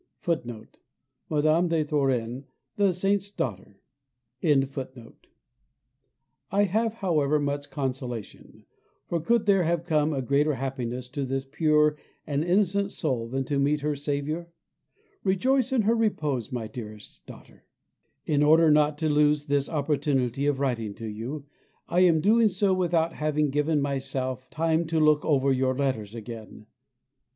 [A] 0.27 0.31
I 6.49 6.63
have, 6.63 6.93
however, 6.93 7.39
much 7.39 7.69
consolation; 7.69 8.65
for 9.05 9.19
could 9.19 9.45
there 9.45 9.61
have 9.63 9.83
come 9.83 10.11
a 10.11 10.21
greater 10.23 10.55
happiness 10.55 11.07
to 11.09 11.23
this 11.23 11.45
pure 11.45 11.97
and 12.25 12.43
innocent 12.43 12.91
soul 12.91 13.27
than 13.27 13.43
to 13.43 13.59
meet 13.59 13.81
her 13.81 13.95
Saviour? 13.95 14.47
Rejoice 15.23 15.71
in 15.71 15.83
her 15.83 15.93
repose, 15.95 16.51
my 16.51 16.65
dearest 16.65 17.23
daughter. 17.27 17.65
In 18.25 18.41
order 18.41 18.71
not 18.71 18.97
to 18.97 19.07
lose 19.07 19.45
this 19.45 19.69
opportunity 19.69 20.47
of 20.47 20.59
writing 20.59 20.95
to 20.95 21.05
you 21.05 21.45
I 21.87 21.99
am 21.99 22.21
doing 22.21 22.47
so 22.49 22.73
without 22.73 23.13
having 23.13 23.51
given 23.51 23.79
myself 23.79 24.49
time 24.49 24.87
to 24.87 24.99
look 24.99 25.23
over 25.23 25.51
your 25.53 25.75
letters 25.77 26.15
again. 26.15 26.65